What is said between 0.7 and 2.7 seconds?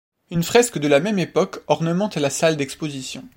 de la même époque ornemente la salle